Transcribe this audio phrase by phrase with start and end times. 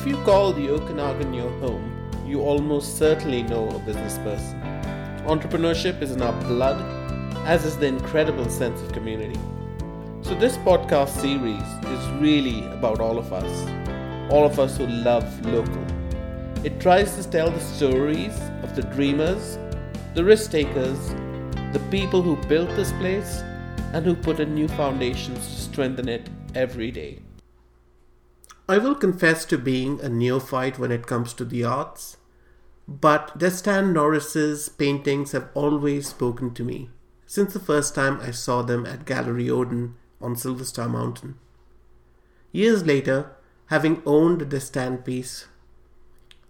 [0.00, 4.58] If you call the Okanagan your home, you almost certainly know a business person.
[5.26, 6.80] Entrepreneurship is in our blood,
[7.46, 9.38] as is the incredible sense of community.
[10.22, 13.68] So, this podcast series is really about all of us,
[14.32, 15.84] all of us who love local.
[16.64, 19.58] It tries to tell the stories of the dreamers,
[20.14, 21.10] the risk takers,
[21.74, 23.42] the people who built this place,
[23.92, 27.18] and who put in new foundations to strengthen it every day.
[28.70, 32.18] I will confess to being a neophyte when it comes to the arts,
[32.86, 36.88] but Destanne Norris's paintings have always spoken to me
[37.26, 41.34] since the first time I saw them at Gallery Odin on Silver Star Mountain.
[42.52, 43.32] Years later,
[43.66, 45.48] having owned a Destanne piece,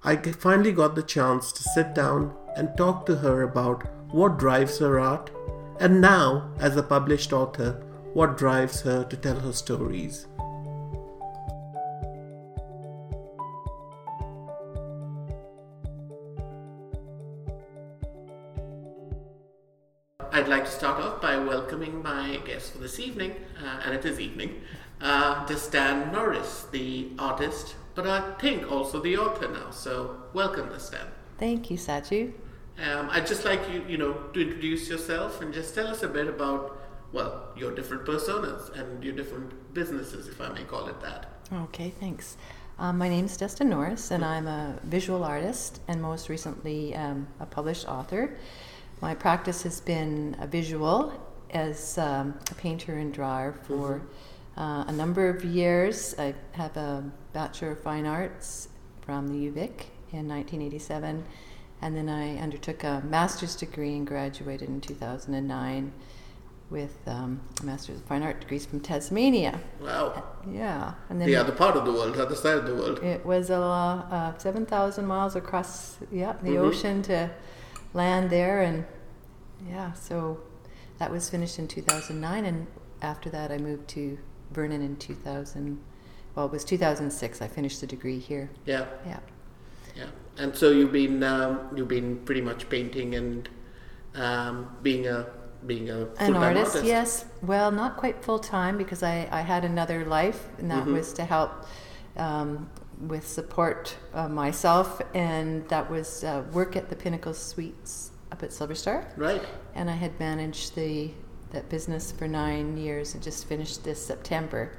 [0.04, 4.78] I finally got the chance to sit down and talk to her about what drives
[4.80, 5.30] her art,
[5.78, 7.82] and now, as a published author,
[8.12, 10.26] what drives her to tell her stories.
[20.32, 24.04] I'd like to start off by welcoming my guest for this evening, uh, and it
[24.04, 24.62] is evening,
[25.00, 29.70] uh, Destanne Norris, the artist, but I think also the author now.
[29.70, 31.10] So, welcome, Destanne.
[31.38, 32.32] Thank you, Saju.
[32.78, 36.08] Um, I'd just like you, you know, to introduce yourself and just tell us a
[36.08, 36.80] bit about,
[37.12, 41.26] well, your different personas and your different businesses, if I may call it that.
[41.52, 42.36] Okay, thanks.
[42.78, 47.28] Um, my name is Destanne Norris, and I'm a visual artist and most recently um,
[47.38, 48.38] a published author.
[49.00, 51.12] My practice has been a visual
[51.50, 54.02] as um, a painter and drawer for
[54.54, 54.60] mm-hmm.
[54.60, 56.14] uh, a number of years.
[56.18, 58.68] I have a Bachelor of Fine Arts
[59.00, 61.24] from the UVic in 1987,
[61.80, 65.92] and then I undertook a master's degree and graduated in 2009
[66.68, 69.58] with um, a master's of fine art degrees from Tasmania.
[69.80, 70.22] Wow.
[70.48, 73.02] Yeah, and then the other part of the world, the other side of the world.
[73.02, 76.64] It was a uh, seven thousand miles across, yeah, the mm-hmm.
[76.64, 77.30] ocean to
[77.92, 78.84] land there, and
[79.68, 80.40] yeah, so
[80.98, 82.66] that was finished in 2009, and
[83.02, 84.18] after that, I moved to
[84.50, 85.80] Vernon in 2000.
[86.34, 87.42] Well, it was 2006.
[87.42, 88.50] I finished the degree here.
[88.64, 88.86] Yeah.
[89.04, 89.20] Yeah.
[89.96, 90.06] Yeah,
[90.38, 93.48] and so you've been um, you've been pretty much painting and
[94.14, 95.26] um, being a
[95.66, 97.24] being a an artist, artist, Yes.
[97.42, 100.94] Well, not quite full time because I, I had another life, and that mm-hmm.
[100.94, 101.66] was to help
[102.16, 108.42] um, with support uh, myself, and that was uh, work at the Pinnacle Suites up
[108.42, 109.06] at Silver Star.
[109.16, 109.42] Right.
[109.74, 111.10] And I had managed the
[111.52, 114.72] that business for nine years and just finished this September.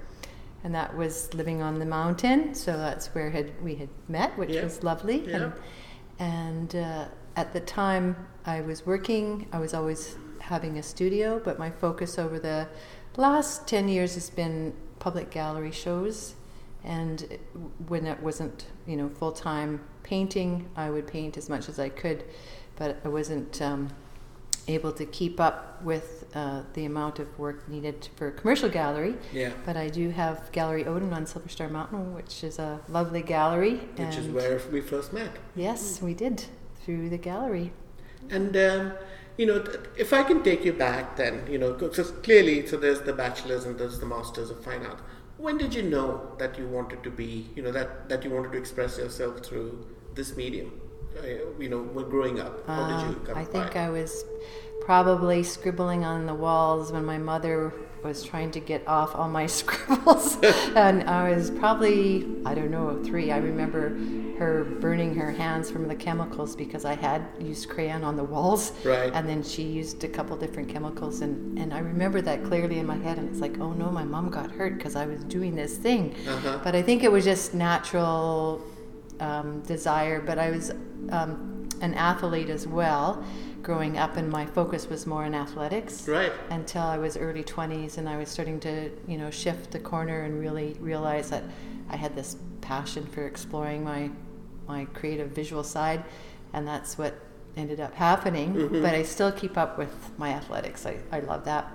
[0.64, 4.52] And that was living on the mountain, so that's where had we had met, which
[4.52, 4.64] yeah.
[4.64, 5.28] was lovely.
[5.28, 5.36] Yeah.
[5.36, 5.54] And,
[6.20, 7.06] and uh,
[7.36, 8.16] at the time
[8.46, 12.68] I was working, I was always having a studio, but my focus over the
[13.18, 16.36] last 10 years has been public gallery shows
[16.84, 17.38] and
[17.88, 21.90] when it wasn't you know full time painting, I would paint as much as I
[21.90, 22.24] could,
[22.76, 23.90] but I wasn't um,
[24.68, 29.16] able to keep up with uh, the amount of work needed for a commercial gallery.
[29.34, 29.52] Yeah.
[29.66, 33.76] But I do have Gallery Odin on Silver Star Mountain, which is a lovely gallery.
[33.96, 35.32] Which is where we first met.
[35.56, 36.04] Yes, mm.
[36.04, 36.46] we did
[36.84, 37.74] through the gallery.
[38.30, 38.94] And um,
[39.38, 39.64] you know,
[39.98, 43.66] if I can take you back, then you know, so clearly, so there's the bachelor's
[43.66, 45.00] and there's the masters of fine art
[45.42, 46.08] when did you know
[46.38, 49.86] that you wanted to be you know that that you wanted to express yourself through
[50.14, 50.80] this medium
[51.18, 51.26] uh,
[51.60, 53.86] you know when growing up how did you um, come i think by?
[53.86, 54.24] i was
[54.82, 59.46] probably scribbling on the walls when my mother was trying to get off all my
[59.60, 60.38] scribbles.
[60.76, 63.32] And i was probably i don't know three.
[63.32, 63.98] I remember
[64.38, 68.72] her burning her hands from the chemicals because i had used crayon on the walls.
[68.84, 69.12] Right.
[69.14, 71.22] And then she used a couple different chemicals.
[71.22, 73.18] And, and i remember that clearly in my head.
[73.18, 76.16] And it's like oh no my mom got hurt because i was doing this thing.
[76.28, 76.60] Uh-huh.
[76.64, 78.62] but i think it was just natural
[79.20, 80.22] um, desire.
[80.22, 80.72] But i was
[81.10, 83.24] um, an athlete as well
[83.62, 86.08] growing up, and my focus was more in athletics.
[86.08, 86.32] Right.
[86.50, 90.22] Until I was early 20s, and I was starting to, you know, shift the corner
[90.22, 91.44] and really realize that
[91.90, 94.10] I had this passion for exploring my
[94.68, 96.04] my creative visual side,
[96.54, 97.16] and that's what
[97.58, 98.54] ended up happening.
[98.54, 98.82] Mm-hmm.
[98.82, 100.86] But I still keep up with my athletics.
[100.86, 101.72] I, I love that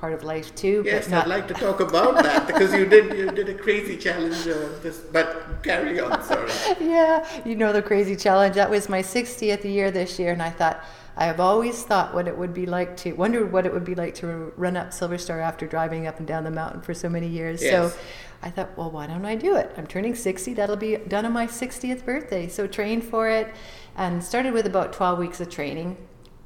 [0.00, 0.82] part of life too.
[0.84, 4.44] Yes, I'd like to talk about that because you did you did a crazy challenge.
[4.82, 6.50] This, but carry on, sorry.
[6.80, 8.54] yeah, you know the crazy challenge.
[8.54, 10.82] That was my 60th year this year, and I thought
[11.16, 13.94] I have always thought what it would be like to wondered what it would be
[13.94, 17.08] like to run up Silver Star after driving up and down the mountain for so
[17.10, 17.62] many years.
[17.62, 17.92] Yes.
[17.92, 17.98] So
[18.42, 19.70] I thought, well, why don't I do it?
[19.76, 20.54] I'm turning 60.
[20.54, 22.48] That'll be done on my 60th birthday.
[22.48, 23.54] So trained for it
[23.96, 25.98] and started with about 12 weeks of training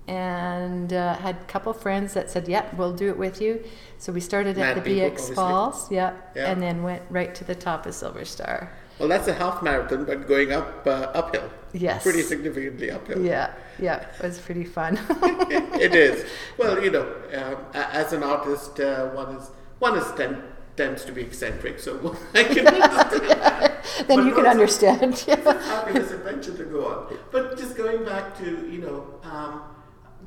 [0.07, 3.63] and uh, had a couple friends that said, "Yep, yeah, we'll do it with you."
[3.99, 7.55] So we started at the people, BX Falls, yeah, and then went right to the
[7.55, 8.73] top of Silver Star.
[8.99, 11.51] Well, that's a half marathon, but going up uh, uphill.
[11.73, 12.05] Yes.
[12.05, 13.25] Pretty significantly uphill.
[13.25, 15.01] Yeah, yeah, it was pretty fun.
[15.21, 16.25] it is.
[16.59, 19.51] Well, you know, a- as an artist, uh, one is
[19.81, 20.43] one is ten,
[20.77, 23.75] tends to be eccentric, so I can understand
[24.07, 25.25] then But you can understand.
[25.27, 25.37] Yeah.
[25.37, 27.19] fabulous adventure to go on.
[27.31, 29.63] But just going back to you know, um,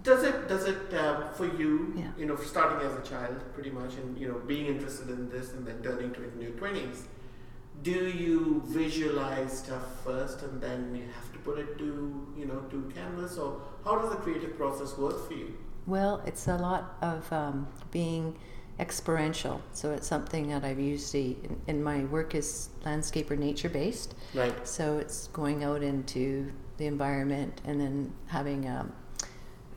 [0.09, 1.71] does it does it um, for you?
[2.03, 2.11] Yeah.
[2.19, 5.53] You know, starting as a child, pretty much, and you know, being interested in this
[5.53, 6.99] and then turning to it in your twenties.
[7.83, 11.89] Do you visualize stuff first and then you have to put it to
[12.39, 15.49] you know to canvas, or how does the creative process work for you?
[15.85, 18.37] Well, it's a lot of um, being
[18.79, 19.61] experiential.
[19.73, 24.15] So it's something that I've usually, in, in my work is landscape or nature based.
[24.33, 24.67] Right.
[24.67, 28.93] So it's going out into the environment and then having, um,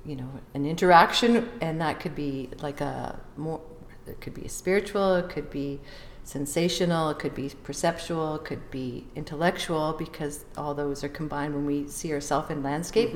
[0.04, 3.60] you know, an interaction, and that could be like a more,
[4.06, 5.80] it could be spiritual, it could be
[6.24, 11.66] sensational, it could be perceptual, it could be intellectual, because all those are combined when
[11.66, 13.14] we see ourselves in landscape,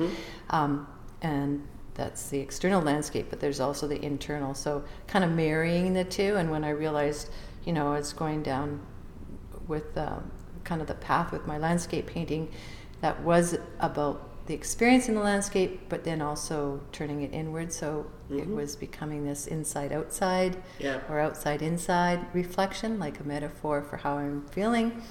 [0.49, 0.87] um,
[1.21, 3.27] and that's the external landscape.
[3.29, 4.53] But there's also the internal.
[4.53, 6.35] So kind of marrying the two.
[6.35, 7.29] And when I realized,
[7.63, 8.85] you know, I was going down
[9.67, 10.29] with um,
[10.65, 12.51] kind of the path with my landscape painting
[13.01, 17.73] that was about the experience in the landscape, but then also turning it inward.
[17.73, 20.99] So it was becoming this inside outside Yeah.
[21.09, 25.01] or outside inside reflection, like a metaphor for how I'm feeling.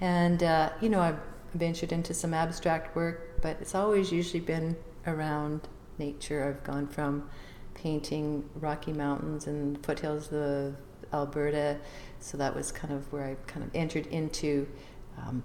[0.00, 1.18] And, uh, you know, I've
[1.54, 4.76] ventured into some abstract work, but it's always usually been
[5.06, 5.66] around
[5.98, 6.44] nature.
[6.44, 7.28] I've gone from
[7.74, 10.76] painting Rocky Mountains and foothills of
[11.12, 11.78] Alberta,
[12.20, 14.68] so that was kind of where I kind of entered into
[15.16, 15.42] um,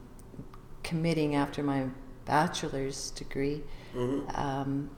[0.84, 1.86] committing after my
[2.26, 3.64] bachelor's degree.
[3.96, 4.30] Mm-hmm.
[4.36, 4.90] Um,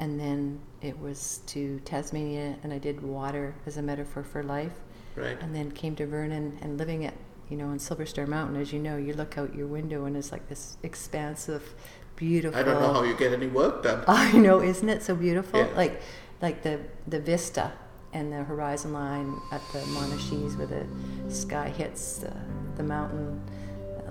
[0.00, 4.72] and then it was to Tasmania, and I did water as a metaphor for life.
[5.14, 5.40] Right.
[5.40, 7.14] And then came to Vernon and living at,
[7.48, 8.60] you know, on Silver Star Mountain.
[8.60, 11.74] As you know, you look out your window and it's like this expansive,
[12.16, 12.58] beautiful.
[12.58, 14.04] I don't know how you get any work done.
[14.08, 15.60] I know, isn't it so beautiful?
[15.60, 15.68] Yeah.
[15.76, 16.00] Like,
[16.40, 17.72] like the the vista
[18.12, 20.86] and the horizon line at the Monashees, where the
[21.32, 22.34] sky hits the,
[22.76, 23.40] the mountain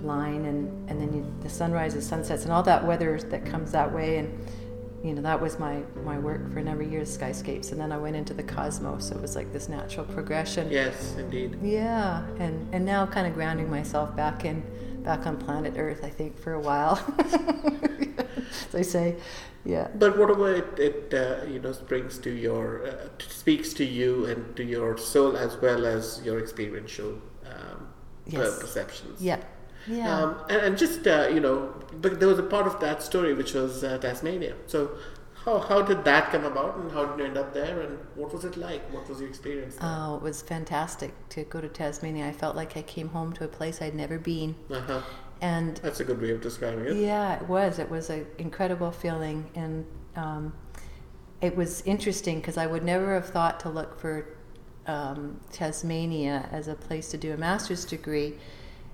[0.04, 3.92] line, and and then you, the sunrises, sunsets, and all that weather that comes that
[3.94, 4.46] way, and
[5.04, 7.92] you know that was my my work for a number of years, skyscapes, and then
[7.92, 9.10] I went into the cosmos.
[9.10, 10.70] So it was like this natural progression.
[10.72, 11.58] Yes, indeed.
[11.64, 14.64] Yeah, and and now kind of grounding myself back in
[15.04, 16.04] back on planet Earth.
[16.04, 17.00] I think for a while,
[18.68, 19.16] as I say,
[19.66, 19.88] yeah.
[19.96, 24.56] But whatever it, it uh, you know brings to your uh, speaks to you and
[24.56, 27.14] to your soul as well as your experiential
[27.46, 27.88] um,
[28.28, 28.60] Yes.
[28.60, 29.22] perceptions.
[29.22, 29.40] Yeah,
[29.88, 30.16] yeah.
[30.16, 33.34] Um, and, and just uh, you know, but there was a part of that story
[33.34, 34.56] which was uh, Tasmania.
[34.68, 34.92] So
[35.46, 38.32] how how did that come about, and how did you end up there, and what
[38.34, 38.82] was it like?
[38.94, 39.76] What was your experience?
[39.76, 39.90] There?
[39.90, 42.28] Oh, it was fantastic to go to Tasmania.
[42.28, 45.02] I felt like I came home to a place I'd never been, Uh-huh.
[45.42, 46.96] and That's a good way of describing it.
[46.98, 47.80] Yeah, it was.
[47.80, 49.86] It was an incredible feeling, and
[50.16, 50.54] um,
[51.42, 54.28] it was interesting because I would never have thought to look for
[54.86, 58.36] um, Tasmania as a place to do a master's degree,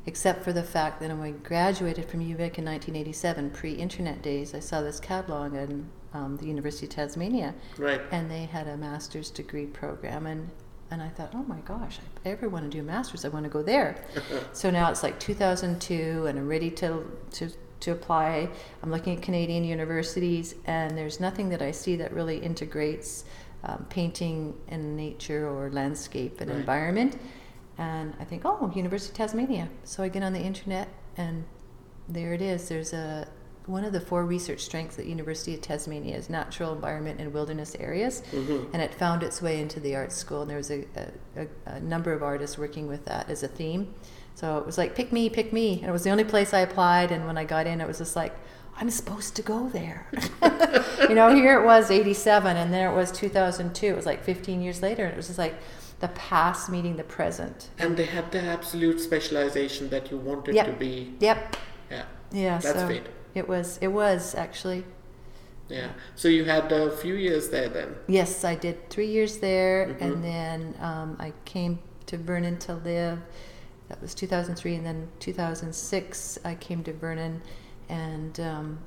[0.07, 4.59] except for the fact that when I graduated from UVic in 1987, pre-internet days, I
[4.59, 8.01] saw this catalog in um, the University of Tasmania, Right.
[8.11, 10.49] and they had a master's degree program and
[10.89, 13.27] and I thought, oh my gosh, if I ever want to do a master's, I
[13.27, 14.05] want to go there.
[14.53, 17.49] so now it's like 2002, and I'm ready to to
[17.81, 18.47] to apply.
[18.81, 23.25] I'm looking at Canadian universities, and there's nothing that I see that really integrates
[23.65, 26.59] um, painting and nature or landscape and Right.
[26.59, 27.19] environment.
[27.77, 29.69] And I think, oh, University of Tasmania.
[29.83, 31.45] So I get on the internet, and
[32.09, 32.69] there it is.
[32.69, 33.27] There's a
[33.67, 37.75] one of the four research strengths at University of Tasmania is natural environment and wilderness
[37.81, 38.71] areas, Mm-hmm.
[38.73, 40.41] and it found its way into the art school.
[40.41, 43.47] And there was a, a, a, a number of artists working with that as a
[43.49, 43.93] theme.
[44.35, 45.79] So it was like, pick me, pick me.
[45.79, 47.11] And it was the only place I applied.
[47.11, 48.33] And when I got in, it was just like,
[48.77, 50.07] I'm supposed to go there.
[51.09, 53.85] you know, here it was 87, and there it was 2002.
[53.85, 55.03] It was like 15 years later.
[55.03, 55.55] And it was just like
[55.99, 57.69] the past meeting the present.
[57.79, 60.65] And they had the absolute specialization that you wanted Yep.
[60.65, 61.13] to be.
[61.19, 61.55] Yep.
[61.91, 62.03] Yeah.
[62.31, 62.57] Yeah.
[62.59, 63.07] That's so fate.
[63.33, 63.77] It was.
[63.81, 64.85] It was actually.
[65.69, 65.89] Yeah.
[66.15, 67.95] So you had a few years there then.
[68.07, 70.01] Yes, I did three years there, Mhm.
[70.01, 73.19] and then um, I came to Vernon to live.
[73.89, 77.41] That was 2003, and then 2006 I came to Vernon,
[77.89, 78.79] and um,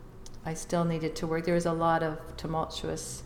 [0.47, 1.45] I still needed to work.
[1.45, 3.25] There was a lot of tumultuous,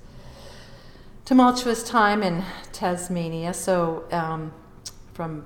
[1.25, 3.55] tumultuous time in Tasmania.
[3.55, 4.53] So um,
[5.15, 5.45] from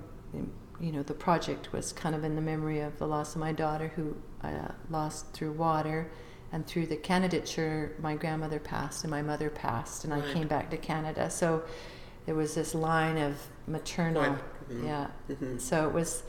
[0.81, 3.53] you know the project was kind of in the memory of the loss of my
[3.53, 6.11] daughter, who I uh, lost through water
[6.53, 10.71] and through the candidature, my grandmother passed and my mother passed, and I came back
[10.71, 11.29] to Canada.
[11.29, 11.63] So
[12.25, 14.39] there was this line of maternal, Right.
[14.71, 14.85] Mhm.
[14.87, 15.07] yeah.
[15.29, 15.61] Mhm.
[15.61, 16.23] So it was,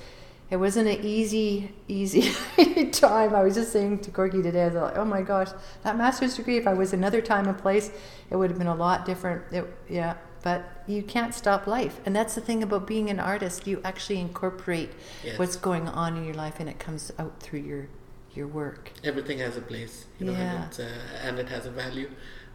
[0.50, 2.32] it wasn't an easy, easy
[2.91, 3.36] time.
[3.36, 5.50] I was just saying to Corky today, I was like, oh my gosh,
[5.84, 7.91] that master's degree, if I was another time and place,
[8.29, 9.44] it would have been a lot different.
[9.51, 12.00] It, yeah, but you can't stop life.
[12.06, 13.68] And that's the thing about being an artist.
[13.68, 14.91] You actually incorporate
[15.24, 15.38] Yes.
[15.38, 17.88] what's going on in your life and it comes out through your,
[18.34, 18.91] your work.
[19.03, 20.63] Everything has a place, you know, Yeah.
[20.65, 22.10] and, uh, and it has a value.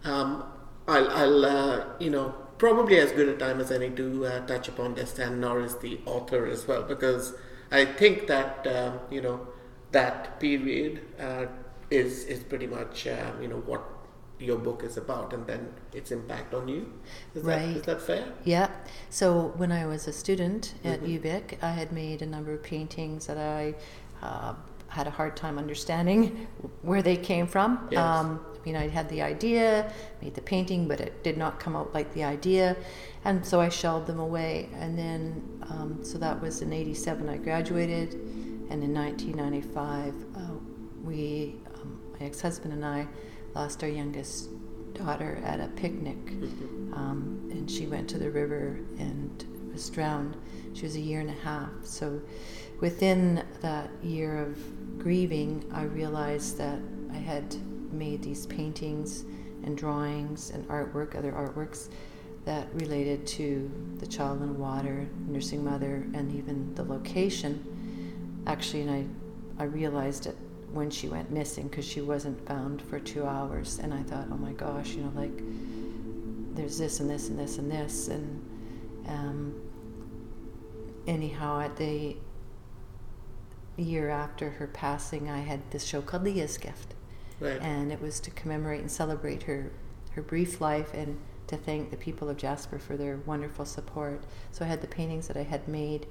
[0.05, 0.45] Um,
[0.89, 4.69] I'll, I'll uh, you know, probably as good a time as any to uh, touch
[4.69, 7.35] upon Destanne Norris, the author, as well, because
[7.75, 9.41] I think that uh, you know
[9.91, 11.47] that period uh,
[11.91, 13.83] is is pretty much uh, you know what
[14.39, 16.93] your book is about, and then its impact on you.
[17.35, 18.25] Is that is that fair?
[18.45, 18.69] Yeah.
[19.11, 21.21] So when I was a student at Mhm.
[21.21, 23.75] UVic, I had made a number of paintings that I
[24.23, 24.55] uh,
[24.89, 26.47] had a hard time understanding
[26.83, 27.89] where they came from.
[27.91, 28.01] Yes.
[28.01, 29.93] Um, I mean, I had the idea,
[30.23, 32.77] made the painting, but it did not come out like the idea,
[33.27, 34.71] and so I shelved them away.
[34.75, 37.29] And then, um, so that was in '87.
[37.29, 38.15] I graduated,
[38.71, 40.41] and in 1995, uh,
[41.03, 43.07] we, um, my ex-husband and I,
[43.55, 44.49] lost our youngest
[44.95, 46.17] daughter at a picnic
[46.95, 50.37] um, and she went to the river and was drowned.
[50.73, 51.71] She was a year and a half.
[51.83, 52.21] So,
[52.81, 56.79] within that year of grieving, I realized that
[57.13, 57.57] I had
[57.95, 59.25] made these paintings
[59.65, 61.89] and drawings and artwork, other artworks
[62.45, 68.43] that related to the child in water, nursing mother, and even the location.
[68.47, 68.91] Actually, and
[69.59, 70.37] I, I realized it
[70.73, 74.37] when she went missing because she wasn't found for two hours, and I thought, oh
[74.37, 75.41] my gosh, you know, like
[76.55, 78.51] there's this and this and this and this and
[79.09, 79.55] um,
[81.07, 82.17] anyhow at the
[83.77, 86.94] year after her passing i had this show called leah's gift
[87.41, 87.61] Right.
[87.61, 89.71] and it was to commemorate and celebrate her
[90.13, 94.23] her brief life and to thank the people of jasper for their wonderful support
[94.53, 96.07] so i had the paintings that i had made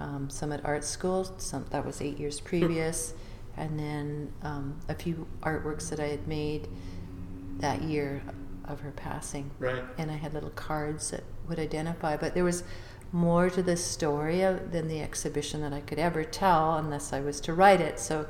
[0.00, 3.14] um, some at art school some that was eight years previous
[3.56, 6.66] and then um, a few artworks that i had made
[7.58, 8.22] that year
[8.66, 9.84] of her passing right.
[9.98, 12.16] and I had little cards that would identify.
[12.16, 12.64] But there was
[13.12, 17.20] more to the story of- than the exhibition that I could ever tell unless I
[17.20, 18.00] was to write it.
[18.00, 18.26] So,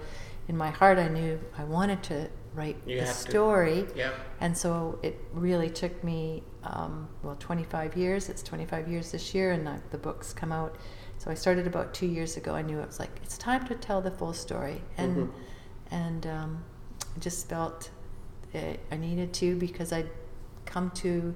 [0.48, 3.12] in my heart, I knew I wanted to write You the to.
[3.12, 4.12] story, Yeah.
[4.40, 8.28] and so it really took me um, well 25 years.
[8.28, 10.76] It's 25 years this year, and I, the books come out.
[11.18, 12.54] So I started about two years ago.
[12.54, 15.30] I knew it was like it's time to tell the full story, and Mhm.
[15.90, 16.64] and um,
[17.16, 17.90] I just felt
[18.52, 20.10] it, I needed to because I'd
[20.64, 21.34] come to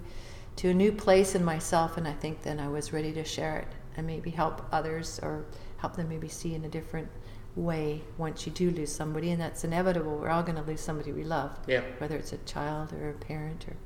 [0.57, 3.59] to a new place in myself, and I think then I was ready to share
[3.59, 5.45] it and maybe help others or
[5.79, 7.09] help them maybe see in a different
[7.57, 10.17] way once you do lose somebody, and that's inevitable.
[10.19, 11.83] We're all going to lose somebody we love, Yeah.
[11.99, 13.77] whether it's a child or a parent or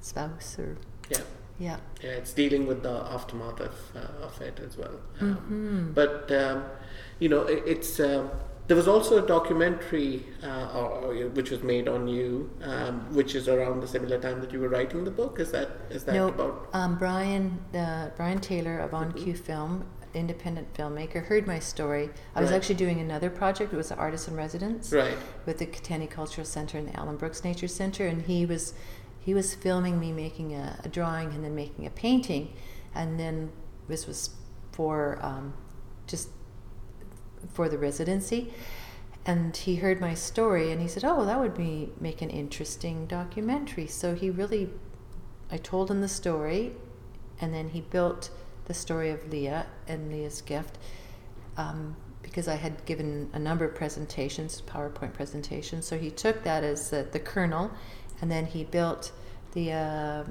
[0.00, 0.76] spouse or
[1.10, 1.18] Yeah.
[1.58, 1.76] yeah.
[2.02, 5.00] Yeah, it's dealing with the aftermath of, uh, of it as well.
[5.20, 5.36] Um,
[5.90, 5.94] Mhm.
[5.94, 6.64] But um,
[7.18, 8.30] you know, it, it's um,
[8.68, 13.34] there was also a documentary uh, or, or, which was made on you, um, which
[13.34, 15.40] is around the similar time that you were writing the book.
[15.40, 16.68] Is that is that no, about?
[16.74, 19.84] um, Brian uh, Brian Taylor of On Cue Film,
[20.14, 22.10] independent filmmaker, heard my story.
[22.34, 22.56] I was Right.
[22.56, 23.72] actually doing another project.
[23.72, 25.16] It was the Artist in Residence Right.
[25.46, 28.74] with the Caetani Cultural Center and the Allan Brooks Nature Center, and he was
[29.20, 32.54] he was filming me making a, a drawing and then making a painting,
[32.94, 33.50] and then
[33.86, 34.30] this was
[34.72, 35.52] for um,
[36.06, 36.30] just
[37.52, 38.52] for the residency.
[39.26, 43.06] And he heard my story and he said, "Oh, that would be make an interesting
[43.06, 44.70] documentary." So he really,
[45.50, 46.72] I told him the story,
[47.40, 48.30] and then he built
[48.68, 50.78] the story of Leah and Leah's gift,
[51.56, 55.86] um, because I had given a number of presentations, PowerPoint presentations.
[55.86, 57.70] So he took that as the, the kernel,
[58.20, 59.10] and then he built
[59.54, 60.24] the uh,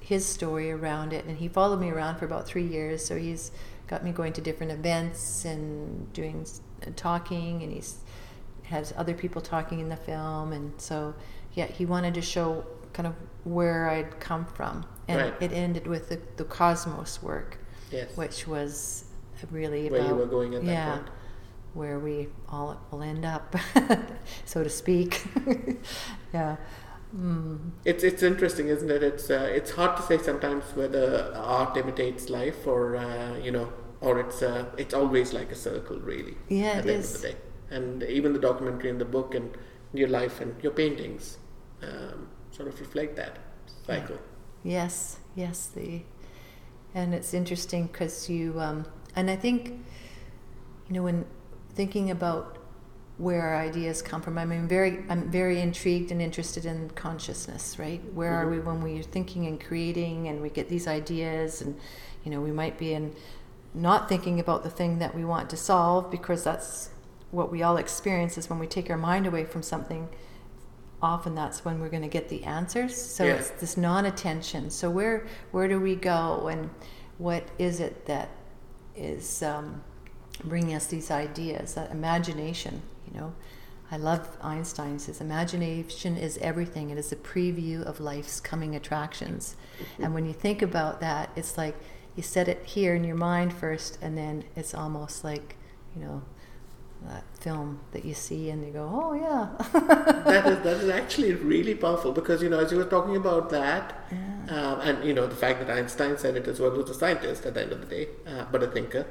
[0.00, 3.04] his story around it, and he followed me around for about three years.
[3.04, 3.52] So he's
[3.88, 6.46] got me going to different events and doing
[6.96, 7.98] talking, and he's
[8.64, 11.12] has other people talking in the film, and so
[11.54, 15.42] yeah, he wanted to show kind of where I'd come from, and Right.
[15.42, 17.58] it ended with the, the cosmos work,
[17.90, 18.16] Yes.
[18.16, 19.04] which was
[19.50, 21.08] really Where about you were going at that yeah, point.
[21.74, 23.56] where we all will end up,
[24.44, 25.22] so to speak.
[26.34, 26.56] yeah.
[27.16, 27.72] Mm.
[27.84, 29.02] It's it's interesting, isn't it?
[29.02, 33.72] It's uh, it's hard to say sometimes whether art imitates life or uh, you know,
[34.00, 36.36] or it's uh, it's always like a circle, really.
[36.48, 37.36] Yeah, at it the end of the day,
[37.70, 39.56] and even the documentary and the book and
[39.92, 41.38] your life and your paintings
[41.82, 43.38] um, sort of reflect that
[43.84, 44.18] cycle.
[44.62, 46.02] Yes, yes, the
[46.94, 48.84] and it's interesting because you um,
[49.16, 49.68] and I think
[50.88, 51.24] you know when
[51.74, 52.56] thinking about
[53.18, 54.38] where our ideas come from.
[54.38, 57.78] I mean, very I'm very intrigued and interested in consciousness.
[57.78, 58.50] Right, where are Mhm.
[58.50, 61.76] we when we're thinking and creating, and we get these ideas, and
[62.24, 63.14] you know we might be in
[63.74, 66.90] not thinking about the thing that we want to solve because that's
[67.30, 70.08] what we all experience is when we take our mind away from something
[71.02, 72.94] often that's when we're going to get the answers.
[72.96, 73.34] So Yeah.
[73.34, 74.70] it's this non-attention.
[74.70, 76.70] So where where do we go and
[77.18, 78.30] what is it that
[78.96, 79.82] is um,
[80.44, 81.74] bringing us these ideas?
[81.74, 83.32] That imagination you know?
[83.92, 86.90] I love einstein says imagination is everything.
[86.90, 89.56] It is a preview of life's coming attractions.
[89.98, 91.74] And when you think about that it's like
[92.16, 95.56] you set it here in your mind first and then it's almost like
[95.96, 96.22] you know
[97.08, 99.48] that film that you see and you go oh yeah
[100.24, 103.50] that is that is actually really powerful because you know as you were talking about
[103.50, 104.04] that,
[104.48, 107.46] um, and you know the fact that Einstein said it as well who's a scientist
[107.46, 109.06] at the end of the day, uh, but a thinker.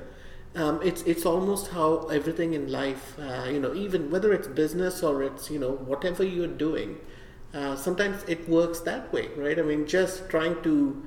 [0.55, 5.03] Um, it's it's almost how everything in life, uh, you know, even whether it's business
[5.03, 6.97] or it's you know whatever you're doing,
[7.53, 9.59] uh, sometimes it works that way, right?
[9.59, 11.03] I mean, just trying to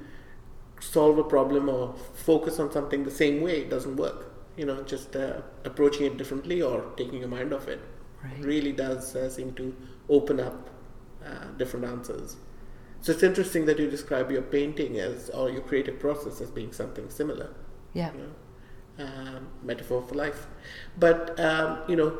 [0.81, 4.32] solve a problem or focus on something the same way doesn't work.
[4.56, 7.80] You know, just uh, approaching it differently or taking your mind off it
[8.23, 8.44] Right.
[8.44, 9.75] really does uh, seem to
[10.09, 10.71] open up
[11.26, 12.37] uh, different answers.
[13.00, 16.73] So it's interesting that you describe your painting as or your creative process as being
[16.73, 17.50] something similar.
[17.94, 20.47] yeah You know, um, metaphor for life.
[20.97, 22.16] But um, you know,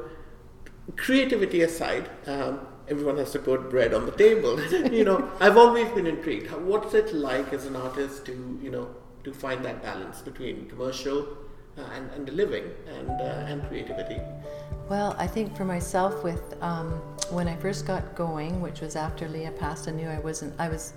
[0.96, 4.60] creativity aside, um, everyone has to put bread on the table.
[4.92, 6.50] you know, I've always been intrigued.
[6.52, 8.88] What's it like as an artist to you know
[9.24, 11.28] to find that balance between commercial
[11.76, 12.64] and, and the living
[12.97, 14.21] and uh, and creativity?
[14.88, 16.91] Well, I think for myself, with um,
[17.31, 20.52] when I first got going, which was after Leah passed, I knew I wasn't.
[20.59, 20.93] I was,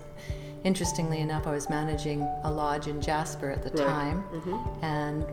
[0.64, 3.88] interestingly enough, I was managing a lodge in Jasper at the Right.
[3.88, 4.84] time, Mhm.
[4.84, 5.26] and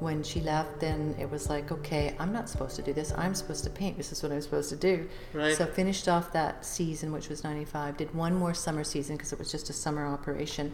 [0.00, 3.12] when she left, then it was like, okay, I'm not supposed to do this.
[3.16, 3.96] I'm supposed to paint.
[3.96, 5.08] This is what I'm supposed to do.
[5.32, 5.54] Right.
[5.56, 7.96] So finished off that season, which was '95.
[7.98, 10.72] Did one more summer season because it was just a summer operation,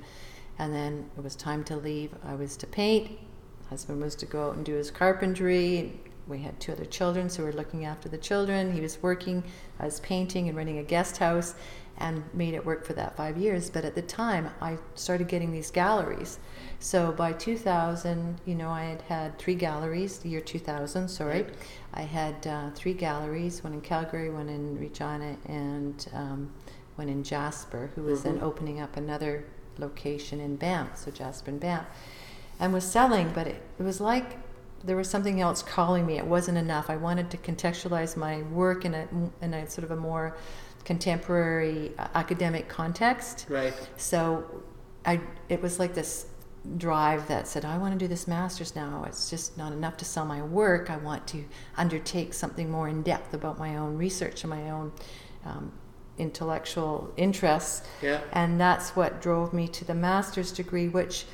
[0.59, 2.11] and then it was time to leave.
[2.25, 3.19] I was to paint.
[3.71, 6.01] Husband was to go out and do his carpentry.
[6.27, 8.73] We had two other children, so we were looking after the children.
[8.73, 9.43] He was working.
[9.81, 11.55] I was painting and running a guest house,
[11.99, 13.71] and made it work for that five years.
[13.71, 16.39] But at the time, I started getting these galleries.
[16.81, 20.19] So by 2000, you know, I had had three galleries.
[20.19, 21.55] The year 2000, sorry, Right.
[21.95, 26.51] I had uh, three galleries: one in Calgary, one in Regina, and um,
[26.97, 27.91] one in Jasper.
[27.97, 28.43] Who was then Mhm.
[28.43, 29.45] opening up another
[29.79, 31.87] location in Banff, so Jasper and Banff,
[32.61, 33.31] and was selling.
[33.35, 34.39] But it, it was like
[34.85, 36.19] there was something else calling me.
[36.19, 36.91] It wasn't enough.
[36.91, 39.09] I wanted to contextualize my work in a
[39.43, 40.37] in a sort of a more
[40.85, 43.47] contemporary uh, academic context.
[43.49, 43.75] Right.
[43.97, 44.63] So
[45.05, 46.27] I it was like this
[46.77, 49.05] drive that said I want to do this masters now.
[49.07, 50.91] It's just not enough to sell my work.
[50.91, 51.45] I want to
[51.77, 54.93] undertake something more in depth about my own research and my own
[55.45, 55.73] um,
[56.19, 57.87] intellectual interests.
[58.03, 58.21] Yeah.
[58.33, 61.27] And that's what drove me to the master's degree, which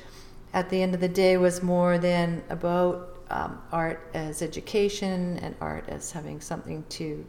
[0.55, 5.53] at the end of the day was more than about um, art as education and
[5.59, 7.25] art as having something to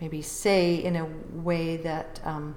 [0.00, 2.20] maybe say in a way that.
[2.24, 2.54] Um,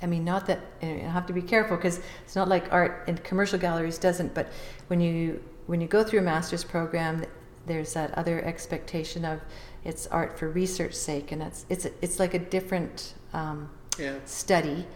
[0.00, 3.18] I mean, not that I have to be careful because it's not like art in
[3.18, 4.34] commercial galleries doesn't.
[4.34, 4.48] But
[4.88, 7.24] when you when you go through a master's program,
[7.66, 9.40] there's that other expectation of
[9.84, 14.16] it's art for research sake, and it's it's it's like a different um, Yeah.
[14.24, 14.86] study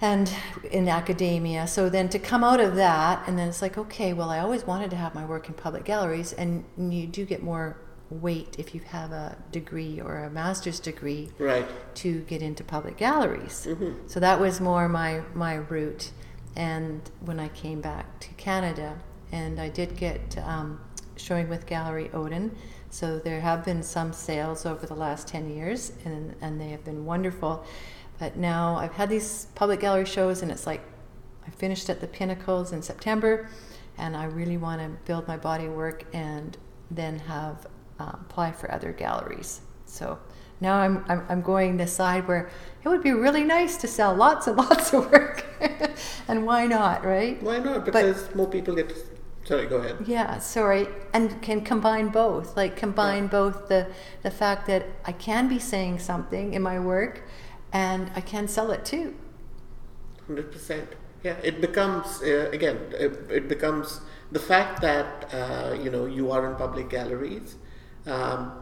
[0.00, 0.32] and
[0.70, 1.66] in academia.
[1.66, 4.66] So then to come out of that, and then it's like, okay, well, I always
[4.66, 7.76] wanted to have my work in public galleries, and you do get more
[8.10, 11.66] weight if you have a degree or a master's degree Right.
[11.94, 13.66] to get into public galleries.
[13.70, 14.10] Mhm.
[14.10, 16.10] So that was more my my route.
[16.56, 18.96] And when I came back to Canada,
[19.30, 20.80] and I did get um,
[21.16, 22.50] showing with Gallery Odin.
[22.88, 26.84] So there have been some sales over the last ten years, and and they have
[26.84, 27.64] been wonderful.
[28.20, 30.82] But now I've had these public gallery shows, and it's like
[31.46, 33.48] I finished at the Pinnacles in September,
[33.96, 36.56] and I really want to build my body of work and
[36.90, 37.66] then have
[37.98, 39.62] uh, apply for other galleries.
[39.86, 40.18] So
[40.60, 42.50] now I'm, I'm I'm going the side where
[42.84, 45.46] it would be really nice to sell lots and lots of work,
[46.28, 47.42] and why not, right?
[47.42, 47.86] Why not?
[47.86, 48.92] But- Because more people get.
[49.44, 49.96] Sorry, go ahead.
[50.06, 52.54] Yeah, sorry, and can combine both.
[52.58, 53.86] Like combine both the
[54.22, 57.22] the fact that I can be saying something in my work,
[57.72, 59.14] and I can sell it too.
[60.26, 60.88] Hundred percent.
[61.22, 62.78] Yeah, it becomes uh, again.
[62.92, 64.00] It, it becomes
[64.32, 67.56] the fact that uh, you know you are in public galleries
[68.06, 68.52] um,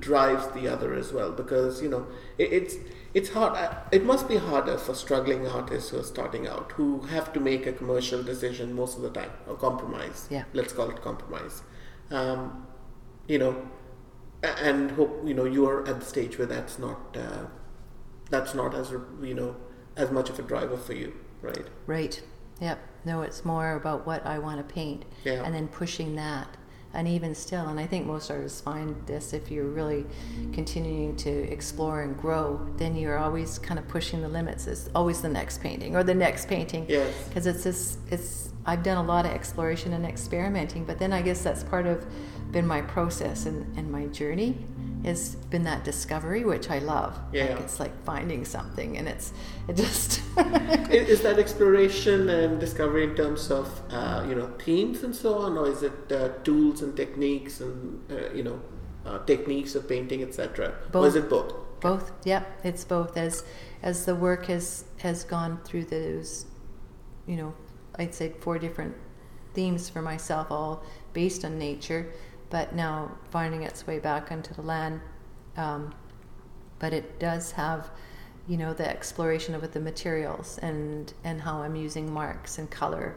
[0.00, 2.06] drives the other as well because you know
[2.38, 2.74] it, it's
[3.14, 3.54] it's hard.
[3.56, 7.40] uh, It must be harder for struggling artists who are starting out who have to
[7.40, 10.26] make a commercial decision most of the time or compromise.
[10.30, 10.44] Yeah.
[10.52, 11.62] let's call it compromise.
[12.10, 12.66] Um,
[13.28, 13.68] you know,
[14.42, 17.46] and hope you know you are at the stage where that's not uh,
[18.30, 18.90] that's not as
[19.22, 19.56] you know
[19.96, 21.12] as much of a driver for you,
[21.42, 21.66] right?
[21.86, 22.22] Right.
[22.60, 22.78] Yep.
[23.04, 25.42] No, it's more about what I want to paint Yeah.
[25.44, 26.56] and then pushing that.
[26.92, 30.04] And even still, and I think most artists find this if you're really
[30.52, 34.66] continuing to explore and grow, then you're always kind of pushing the limits.
[34.66, 36.86] It's always the next painting or the next painting.
[36.88, 37.14] Yes.
[37.28, 41.22] Because it's this, it's, I've done a lot of exploration and experimenting, but then I
[41.22, 42.04] guess that's part of
[42.50, 44.58] been my process and, and my journey
[45.04, 47.18] has been that discovery, which I love.
[47.32, 47.44] Yeah.
[47.44, 49.32] Like it's like finding something and it's,
[49.68, 50.20] it just.
[50.90, 55.56] Is that exploration and discovery in terms of uh, you know themes and so on,
[55.56, 58.60] or is it uh, tools and techniques and uh, you know
[59.06, 60.68] uh, techniques of painting, etc.
[60.68, 61.06] Or Both.
[61.06, 61.54] is it both?
[61.80, 63.16] Both, yep, it's both.
[63.16, 63.44] As
[63.82, 66.46] as the work has has gone through those,
[67.26, 67.54] you know,
[67.96, 68.94] I'd say four different
[69.54, 72.12] themes for myself, all based on nature,
[72.50, 75.00] but now finding its way back onto the land.
[75.56, 75.94] Um,
[76.78, 77.90] but it does have,
[78.48, 83.16] you know, the exploration of the materials and and how I'm using marks and color,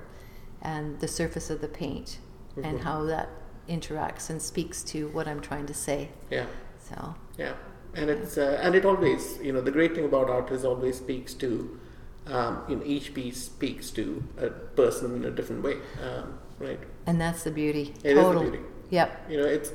[0.61, 2.19] and the surface of the paint,
[2.61, 2.83] and Mhm.
[2.83, 3.29] how that
[3.69, 6.09] interacts and speaks to what I'm trying to say.
[6.29, 6.45] Yeah,
[6.79, 7.15] So.
[7.37, 7.53] yeah,
[7.95, 10.97] and it's uh, and it always you know the great thing about art is always
[10.97, 11.79] speaks to
[12.27, 16.79] um, you know each piece speaks to a person in a different way, um, right?
[17.05, 17.93] And that's the beauty.
[18.03, 18.59] It is the beauty.
[18.89, 19.29] Yep.
[19.29, 19.71] You know, it's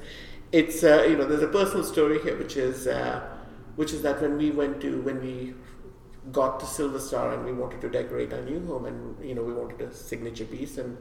[0.52, 3.20] it's uh, you know there's a personal story here, which is uh,
[3.76, 5.54] which is that when we went to when we
[6.32, 9.42] got to Silver Star and we wanted to decorate our new home, and you know
[9.42, 10.96] we wanted a signature piece, and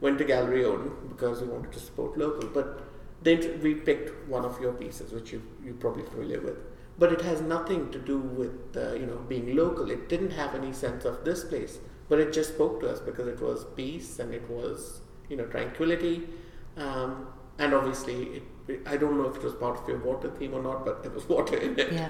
[0.00, 2.48] went to Gallery Odin because we wanted to support local.
[2.48, 2.80] But
[3.22, 6.56] then we picked one of your pieces, which you you're probably familiar with.
[6.98, 9.90] But it has nothing to do with uh, you know being local.
[9.90, 13.28] It didn't have any sense of this place, but it just spoke to us because
[13.28, 16.28] it was peace and it was you know tranquility.
[16.76, 17.26] Um,
[17.58, 20.62] and obviously, it, I don't know if it was part of your water theme or
[20.62, 21.92] not, but there was water in it.
[21.92, 22.08] Yeah.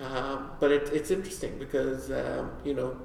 [0.00, 2.96] Um, but it, it's interesting because um, you know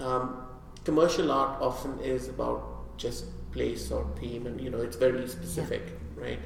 [0.00, 0.44] um,
[0.84, 5.82] commercial art often is about just place or theme, and you know it's very specific,
[6.16, 6.40] right?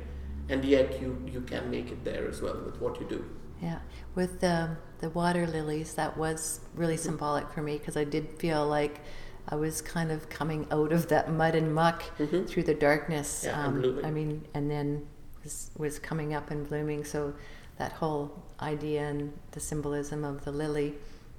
[0.49, 3.25] And yet you you can make it there as well with what you do.
[3.63, 3.79] Yeah.
[4.15, 8.67] With the the water lilies, that was really symbolic for me because I did feel
[8.67, 9.01] like
[9.49, 12.49] I was kind of coming out of that mud and muck Mhm.
[12.49, 13.45] through the darkness.
[13.45, 14.05] Yeah, and.
[14.05, 15.07] I mean, and then
[15.45, 17.05] was, was coming up and blooming.
[17.05, 17.33] So
[17.79, 20.95] that whole idea and the symbolism of the lily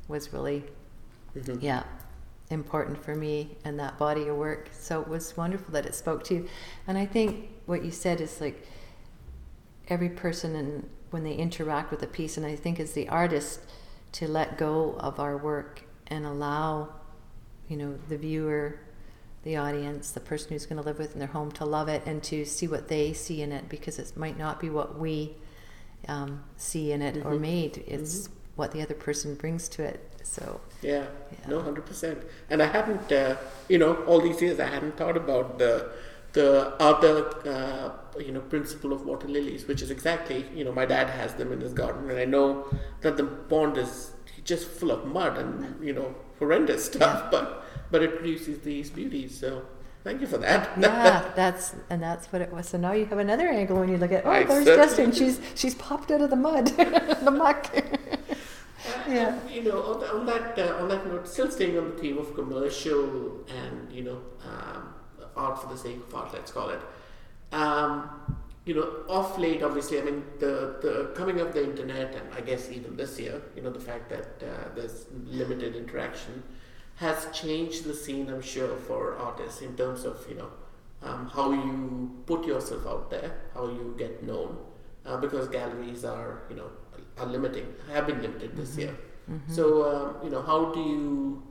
[0.08, 0.63] was really,
[1.36, 1.62] Mhm.
[1.62, 1.84] yeah,
[2.50, 4.70] important for me and that body of work.
[4.72, 6.48] So it was wonderful that it spoke to you.
[6.88, 8.65] And I think what you said is like
[9.89, 13.62] every person and when they interact with a piece and i think as the artist
[14.12, 16.89] to let go of our work and allow
[17.68, 18.80] you know the viewer
[19.44, 22.02] the audience the person who's going to live with in their home to love it
[22.06, 25.36] and to see what they see in it because it might not be what we
[26.08, 27.40] um, see in it or Mhm.
[27.42, 31.50] made it's what the other person brings to it so Yeah, Yeah.
[31.50, 32.20] no, hundred percent.
[32.52, 33.36] And I haven't uh,
[33.68, 35.90] you know, all these years I hadn't thought about the
[36.34, 37.16] the other,
[37.56, 41.34] uh, you know, principle of water lilies, which is exactly, you know, my dad has
[41.34, 42.66] them in his garden, and I know
[43.02, 44.12] that the pond is
[44.48, 49.38] just full of mud and you know horrendous stuff, but but it produces these beauties.
[49.40, 49.62] So
[50.04, 50.70] thank you for that.
[50.80, 53.98] yeah that's and that's what it was so now you have another angle when you
[53.98, 56.68] look at oh I there's Justin she's she's popped out of the mud
[57.28, 57.70] the muck
[59.08, 59.36] Yeah.
[59.36, 62.18] And, you know, on, on that uh, on that note, still staying on the theme
[62.18, 64.94] of commercial and you know um,
[65.36, 66.82] art for the sake of art, let's call it.
[67.52, 68.10] Um,
[68.68, 72.42] you know, off late, obviously, I mean, the, the coming of the internet, and I
[72.42, 76.44] guess even this year, you know, the fact that uh, there's limited interaction
[76.96, 80.50] has changed the scene, I'm sure, for artists in terms of, you know,
[81.02, 84.58] um, how you put yourself out there, how you get known,
[85.06, 86.70] uh, because galleries are, you know,
[87.18, 88.96] are limiting, have been limited this year.
[89.48, 91.44] So, um, you know, how do you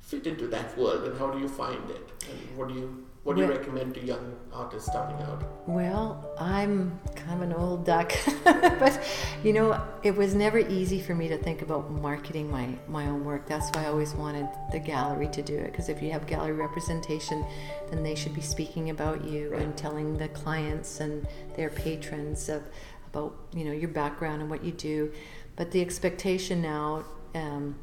[0.00, 3.36] fit into that world, and how do you find it, and what do you what
[3.36, 5.42] do you Well- recommend to young artists starting out?
[5.66, 8.12] Well, I'm kind of an old duck,
[8.44, 9.00] but
[9.44, 13.24] you know, it was never easy for me to think about marketing my, my own
[13.24, 13.46] work.
[13.46, 16.52] That's why I always wanted the gallery to do it because if you have gallery
[16.52, 17.44] representation,
[17.90, 19.62] then they should be speaking about you Right.
[19.62, 22.62] and telling the clients and their patrons of
[23.06, 25.12] about you know your background and what you do.
[25.54, 27.04] But the expectation now
[27.36, 27.76] um,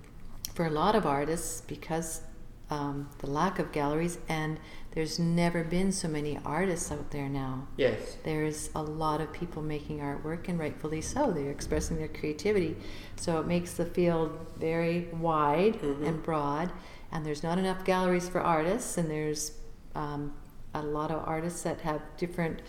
[0.54, 2.21] for a lot of artists because
[2.69, 4.60] um, the lack of galleries and
[4.91, 8.17] there's never been so many artists out there now Yes.
[8.23, 12.75] there's a lot of people making artwork and rightfully so they're expressing their creativity
[13.15, 16.08] so it makes the field very wide Mhm.
[16.08, 16.71] and broad
[17.12, 19.52] and there's not enough galleries for artists and there's
[19.95, 20.34] um,
[20.73, 22.62] a lot of artists that have different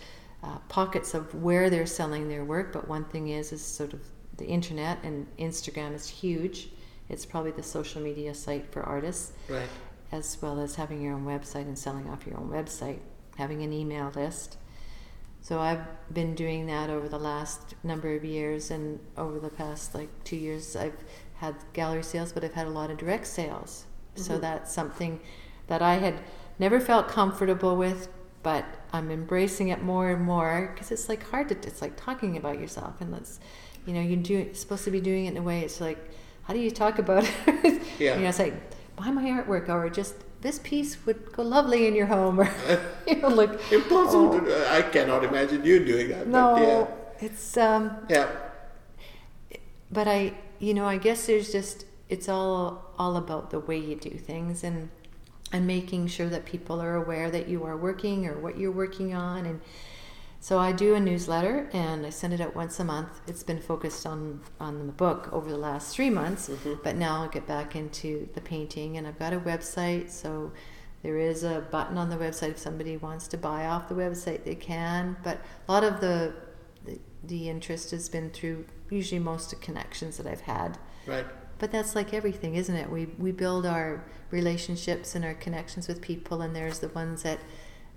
[0.43, 3.99] uh, pockets of where they're selling their work but one thing is is sort of
[4.37, 6.69] the internet and instagram is huge
[7.09, 9.69] it's probably the social media site for artists Right.
[10.11, 12.99] As well as having your own website and selling off your own website,
[13.37, 14.57] having an email list.
[15.41, 19.95] So I've been doing that over the last number of years, and over the past
[19.95, 20.97] like two years, I've
[21.35, 23.85] had gallery sales, but I've had a lot of direct sales.
[24.13, 24.23] Mm-hmm.
[24.23, 25.19] So that's something
[25.67, 26.21] that I had
[26.59, 28.09] never felt comfortable with,
[28.43, 31.55] but I'm embracing it more and more because it's like hard to.
[31.55, 33.39] It's like talking about yourself, and let's,
[33.85, 35.61] you know, you're doing supposed to be doing it in a way.
[35.61, 35.97] It's like,
[36.43, 37.81] how do you talk about it?
[37.99, 38.15] Yeah.
[38.15, 38.55] you know, it's like
[38.95, 42.49] buy my artwork or just this piece would go lovely in your home or
[43.07, 44.39] you know like impossible oh.
[44.39, 47.25] to, i cannot imagine you doing that no yeah.
[47.25, 48.27] it's um yeah
[49.91, 53.95] but i you know i guess there's just it's all all about the way you
[53.95, 54.89] do things and
[55.51, 59.13] and making sure that people are aware that you are working or what you're working
[59.13, 59.61] on and
[60.43, 63.21] so I do a newsletter and I send it out once a month.
[63.27, 66.81] It's been focused on on the book over the last three months, mm-hmm.
[66.83, 68.97] but now I'll get back into the painting.
[68.97, 70.51] And I've got a website, so
[71.03, 74.43] there is a button on the website if somebody wants to buy off the website,
[74.43, 75.15] they can.
[75.23, 76.33] But a lot of the
[76.85, 80.79] the, the interest has been through usually most of connections that I've had.
[81.05, 81.27] Right.
[81.59, 82.89] But that's like everything, isn't it?
[82.89, 87.37] We we build our relationships and our connections with people, and there's the ones that.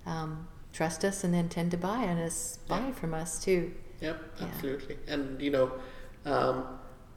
[0.05, 2.91] Um, trust us and then tend to buy and us buy yeah.
[2.91, 3.73] from us too.
[4.01, 4.97] Yep, absolutely.
[5.07, 5.13] Yeah.
[5.13, 5.71] And you know,
[6.25, 6.65] um,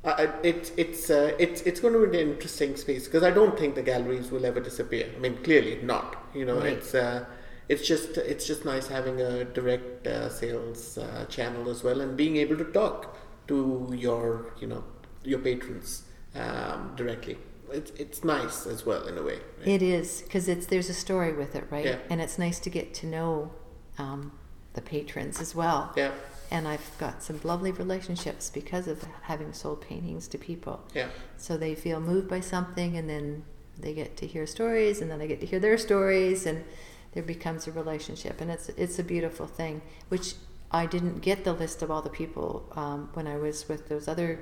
[0.05, 3.59] I, it's it's uh, it's it's going to be an interesting space because I don't
[3.59, 5.11] think the galleries will ever disappear.
[5.14, 6.16] I mean, clearly not.
[6.35, 6.75] You know, right.
[6.75, 7.25] it's uh,
[7.68, 12.16] it's just it's just nice having a direct uh, sales uh, channel as well and
[12.16, 13.16] being able to talk
[13.49, 14.85] to your you know
[15.25, 17.37] your patrons um, directly
[17.72, 19.38] it's it's nice as well in a way.
[19.59, 19.68] Right?
[19.68, 21.85] It is because it's there's a story with it, right?
[21.85, 21.98] Yeah.
[22.11, 23.52] And it's nice to get to know
[23.98, 24.33] um,
[24.74, 25.92] the patrons as well.
[25.96, 26.12] Yeah.
[26.50, 30.81] And I've got some lovely relationships because of having sold paintings to people.
[30.94, 31.09] Yeah.
[31.37, 33.44] So they feel moved by something, and then
[33.78, 36.64] they get to hear stories, and then I get to hear their stories, and
[37.12, 39.83] there becomes a relationship, and it's it's a beautiful thing.
[40.09, 40.35] Which
[40.70, 44.07] I didn't get the list of all the people um, when I was with those
[44.09, 44.40] other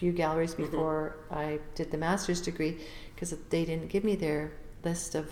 [0.00, 0.64] few galleries mm-hmm.
[0.64, 1.38] before mm-hmm.
[1.38, 2.78] I did the master's degree
[3.14, 5.30] because they didn't give me their list of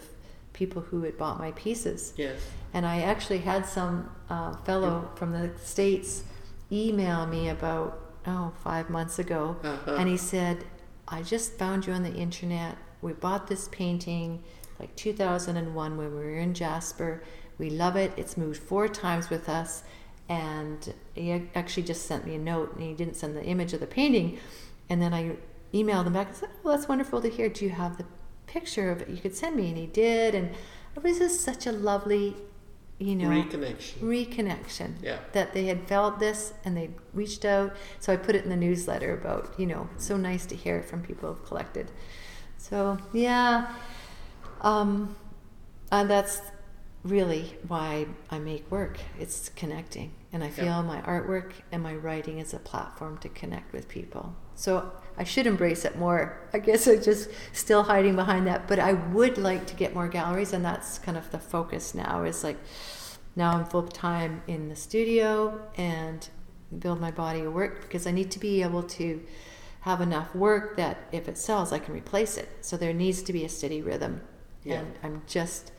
[0.53, 2.13] people who had bought my pieces.
[2.17, 2.39] Yes.
[2.75, 6.23] And I actually had some uh, fellow from the States
[6.71, 9.57] email me about, oh, five months ago.
[9.63, 9.95] Uh-huh.
[9.95, 10.65] And he said,
[11.07, 12.77] I just found you on the internet.
[13.01, 14.43] We bought this painting
[14.79, 17.23] like 2001 when we were in Jasper.
[17.57, 18.13] We love it.
[18.19, 19.83] It's moved four times with us
[20.29, 23.81] and he actually just sent me a note and he didn't send the image of
[23.81, 24.39] the painting.
[24.91, 25.37] And then i
[25.75, 27.49] emailed him back and said oh that's wonderful to hear.
[27.49, 28.05] Do you have the
[28.47, 29.09] picture of it?
[29.09, 29.69] You could send me.
[29.69, 30.35] And he did.
[30.35, 30.51] And
[30.97, 32.37] it was just such a lovely
[32.99, 34.01] you know reconnection.
[34.01, 35.19] reconnection yeah.
[35.31, 37.75] that they had felt this and they reached out.
[38.01, 40.83] So i put it in the newsletter about you know it's so nice to hear
[40.83, 41.91] from people who've collected.
[42.57, 43.73] So yeah
[44.61, 45.17] um,
[45.91, 46.41] and that's
[47.05, 48.99] really why I make work.
[49.19, 50.13] It's connecting.
[50.33, 50.83] And I feel yeah.
[50.83, 54.37] my artwork and my writing is a platform to connect with people.
[54.55, 56.39] So I should embrace it more.
[56.53, 58.69] I guess I'm just still hiding behind that.
[58.69, 62.25] But I would like to get more galleries, and that's kind of the focus now
[62.25, 62.59] is like
[63.37, 66.29] now I'm full time in the studio and
[66.79, 69.23] build my body of work because I need to be able to
[69.81, 72.49] have enough work that if it sells, I can replace it.
[72.61, 74.21] So there needs to be a steady rhythm.
[74.65, 74.81] Yeah.
[74.81, 75.73] And I'm just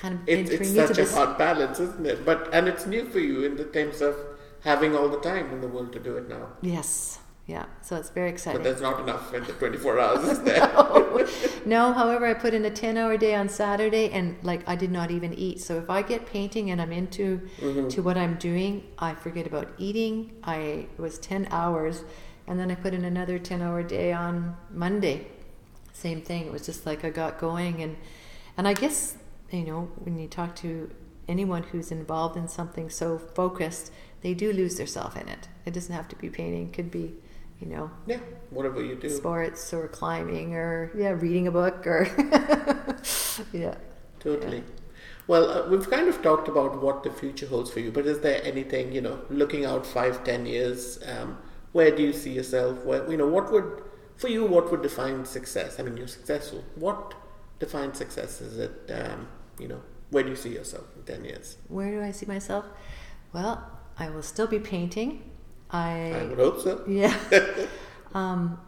[0.00, 2.24] kind of it, it's such a hard balance, isn't it?
[2.24, 4.16] But and it's new for you in the terms of
[4.62, 6.48] having all the time in the world to do it now.
[6.62, 7.18] Yes.
[7.46, 8.60] Yeah, so it's very exciting.
[8.60, 10.60] But there's not enough in the 24 hours, is there?
[10.72, 11.26] no.
[11.66, 14.92] no, however, I put in a 10 hour day on Saturday and like I did
[14.92, 15.60] not even eat.
[15.60, 17.88] So if I get painting and I'm into mm-hmm.
[17.88, 20.32] to what I'm doing, I forget about eating.
[20.44, 22.04] I it was 10 hours
[22.46, 25.26] and then I put in another 10 hour day on Monday.
[25.92, 26.46] Same thing.
[26.46, 27.96] It was just like I got going and
[28.56, 29.16] and I guess
[29.50, 30.90] you know, when you talk to
[31.28, 35.48] anyone who's involved in something so focused, they do lose themselves in it.
[35.64, 37.14] It doesn't have to be painting; it could be,
[37.60, 38.18] you know, yeah,
[38.50, 42.08] whatever you do, sports or climbing or yeah, reading a book or
[43.52, 43.76] yeah,
[44.18, 44.58] totally.
[44.58, 44.62] Yeah.
[45.26, 48.18] Well, uh, we've kind of talked about what the future holds for you, but is
[48.20, 50.98] there anything you know, looking out five, ten years?
[51.06, 51.38] Um,
[51.72, 52.84] where do you see yourself?
[52.84, 53.82] Where you know, what would
[54.16, 54.44] for you?
[54.44, 55.78] What would define success?
[55.78, 56.64] I mean, you're successful.
[56.74, 57.14] What
[57.60, 58.40] defines success?
[58.40, 59.28] Is it um,
[59.60, 61.56] you know, where do you see yourself in 10 years?
[61.68, 62.64] Where do I see myself?
[63.32, 63.64] Well,
[63.98, 65.30] I will still be painting.
[65.70, 66.82] I, I would hope so.
[66.88, 67.16] Yeah.
[68.14, 68.60] um,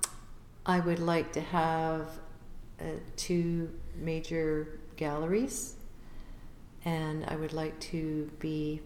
[0.64, 2.07] I would like to have
[2.81, 2.85] uh,
[3.16, 5.74] two major galleries,
[6.85, 8.81] and I would like to be.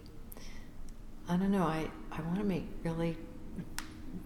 [1.29, 1.63] I don't know.
[1.63, 3.17] I, I want to make really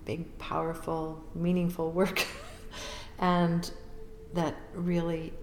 [0.06, 2.26] big, powerful, meaningful work,
[3.20, 3.70] and
[4.34, 5.34] that really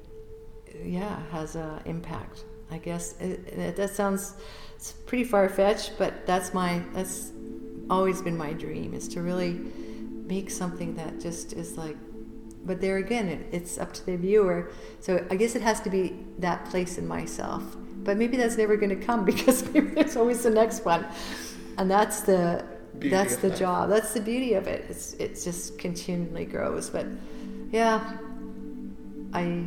[0.84, 2.44] yeah has an impact.
[2.70, 4.34] I guess it, it, that sounds
[4.76, 7.32] it's pretty far fetched, but that's my that's
[7.90, 9.58] always been my dream is to really
[10.26, 11.96] make something that just is like.
[12.64, 14.70] But there again, it, it's up to the viewer.
[15.00, 17.62] So I guess it has to be that place in myself.
[18.04, 21.06] But maybe that's never going to come because maybe there's always the next one,
[21.78, 22.64] and that's the
[22.98, 23.58] beauty that's the life.
[23.58, 23.90] job.
[23.90, 24.84] That's the beauty of it.
[24.88, 26.90] It's it just continually grows.
[26.90, 27.06] But
[27.72, 28.16] yeah,
[29.32, 29.64] I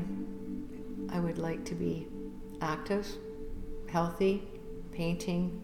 [1.11, 2.07] I would like to be
[2.61, 3.07] active,
[3.89, 4.43] healthy,
[4.91, 5.61] painting.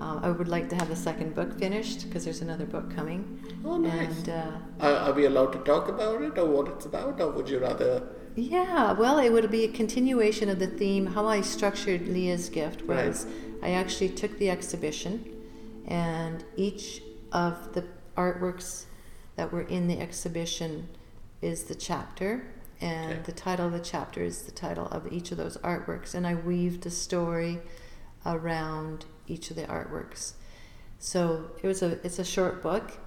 [0.00, 3.40] Uh, I would like to have the second book finished because there's another book coming.
[3.64, 4.18] Oh, nice.
[4.18, 4.50] And, uh,
[4.80, 7.60] are, are, we allowed to talk about it or what it's about, or would you
[7.60, 8.08] rather?
[8.34, 11.06] Yeah, well, it would be a continuation of the theme.
[11.06, 13.34] How I structured Leah's gift was right.
[13.62, 15.24] I actually took the exhibition,
[15.86, 17.84] and each of the
[18.16, 18.86] artworks
[19.36, 20.88] that were in the exhibition
[21.40, 22.51] is the chapter
[22.82, 23.22] and okay.
[23.24, 26.34] the title of the chapter is the title of each of those artworks and i
[26.34, 27.60] weaved a story
[28.26, 30.32] around each of the artworks
[30.98, 32.98] so it was a it's a short book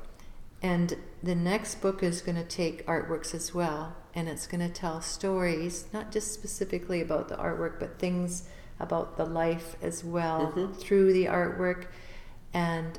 [0.61, 4.73] and the next book is going to take artworks as well and it's going to
[4.73, 8.47] tell stories not just specifically about the artwork but things
[8.79, 10.73] about the life as well mm-hmm.
[10.73, 11.87] through the artwork
[12.53, 12.97] and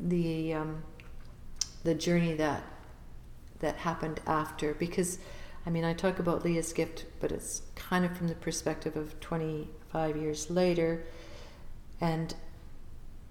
[0.00, 0.82] the um,
[1.84, 2.62] the journey that
[3.60, 5.18] that happened after because
[5.66, 9.18] I mean, I talk about Leah's gift, but it's kind of from the perspective of
[9.18, 11.04] 25 years later.
[12.00, 12.34] And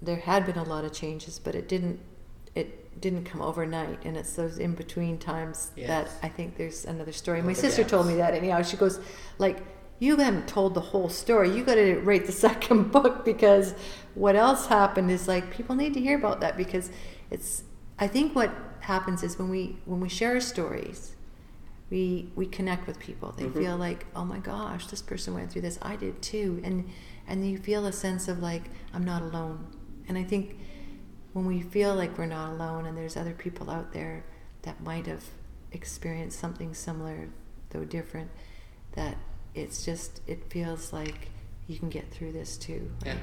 [0.02, 2.00] there had been a lot of changes, but it didn't
[2.54, 4.04] it didn't come overnight.
[4.04, 5.88] And it's those in between times yes.
[5.88, 7.41] that I think there's another story.
[7.41, 7.91] My sister gaps.
[7.91, 8.62] told me that anyhow.
[8.62, 9.00] She goes,
[9.38, 9.60] like,
[10.00, 11.56] you haven't told the whole story.
[11.56, 13.76] You got to write the second book because
[14.13, 16.89] what else happened is like people need to hear about that because
[17.32, 17.63] it's.
[17.98, 21.15] I think what happens is when we when we share stories
[21.89, 23.34] we we connect with people.
[23.38, 23.60] They mm-hmm.
[23.60, 25.78] feel like, oh my gosh, this person went through this.
[25.82, 26.89] I did too, and
[27.28, 29.67] and you feel a sense of like I'm not alone.
[30.08, 30.58] And I think
[31.34, 34.24] when we feel like we're not alone, and there's other people out there
[34.63, 35.24] that might have
[35.71, 37.30] experienced something similar,
[37.69, 38.32] though different,
[38.93, 39.17] that
[39.54, 41.30] it's just it feels like
[41.67, 42.91] you can get through this too.
[43.06, 43.15] yeah.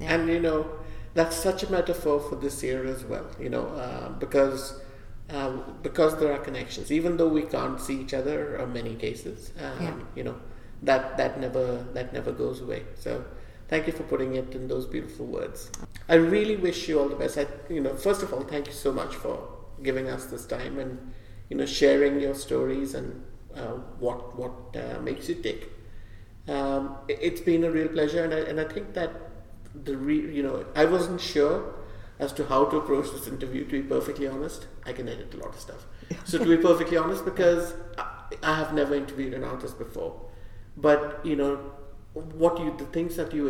[0.00, 0.14] yeah.
[0.14, 0.66] And you know,
[1.12, 3.26] that's such a metaphor for this year as well.
[3.38, 4.80] You know, uh, because
[5.30, 9.52] um, because there are connections, even though we can't see each other in many cases.
[9.58, 9.94] Um, yeah.
[10.14, 10.36] You know,
[10.82, 12.84] that that never that never goes away.
[12.94, 13.24] So
[13.68, 15.70] thank you for putting it in those beautiful words.
[16.08, 17.38] I really wish you all the best.
[17.38, 19.48] I, you know, first of all, thank you so much for
[19.82, 21.12] giving us this time and
[21.50, 25.72] you know sharing your stories and uh, what what uh, makes you tick.
[26.48, 29.10] Um, it, has been a real pleasure, and I, and I think that
[29.74, 31.74] the re, you know I wasn't sure
[32.18, 33.64] as to how to approach this interview.
[33.64, 35.86] To be perfectly honest, I can edit a lot of stuff.
[36.24, 38.06] so to be perfectly honest, because I,
[38.42, 40.20] I have never interviewed an artist before,
[40.76, 41.56] but you know
[42.14, 43.48] what you the things that you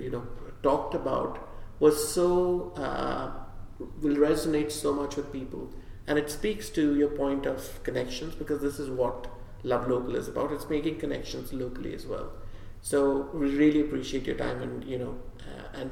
[0.00, 0.26] you know
[0.62, 3.30] talked about was so uh,
[3.78, 5.72] will resonate so much with people,
[6.06, 9.28] and it speaks to your point of connections because this is what
[9.62, 10.52] Love Local is about.
[10.52, 12.32] It's making connections locally as well.
[12.80, 15.90] So we really appreciate your time and you know uh, and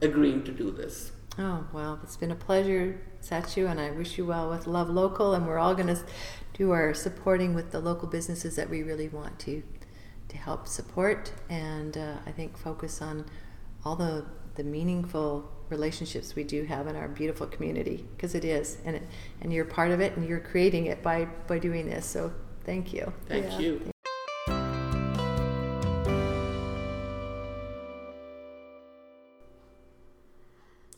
[0.00, 1.12] agreeing to do this.
[1.38, 5.34] Oh, well, it's been a pleasure, Satchu, and I wish you well with Love Local.
[5.34, 6.02] And we're all going to
[6.54, 9.62] do our supporting with the local businesses that we really want to
[10.28, 13.26] to help support and uh, I think focus on
[13.84, 14.24] all the,
[14.56, 19.02] the meaningful relationships we do have in our beautiful community because it is and it,
[19.40, 22.32] and you're part of it and you're creating it by by doing this so
[22.64, 23.58] thank you thank yeah.
[23.58, 23.90] you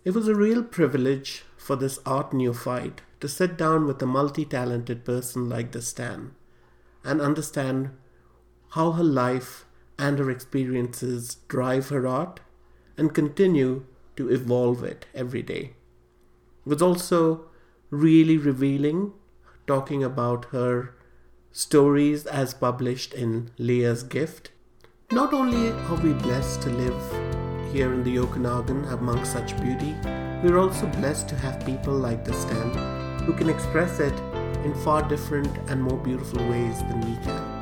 [0.09, 4.47] It was a real privilege for this art neophyte to sit down with a multi
[4.47, 6.31] talented person like Destanne
[7.05, 7.91] and understand
[8.71, 9.67] how her life
[9.99, 12.41] and her experiences drive her art
[12.97, 13.85] and continue
[14.17, 15.75] to evolve it every day.
[16.65, 17.45] It was also
[17.91, 19.13] really revealing
[19.67, 20.95] talking about her
[21.53, 24.53] stories as published in Leah's Gift.
[25.13, 27.38] Not only are we blessed to live
[27.73, 29.95] here in the Okanagan amongst such beauty,
[30.43, 34.15] we're also blessed to have people like Destanne who can express it
[34.65, 37.58] in far different and more beautiful ways than we can.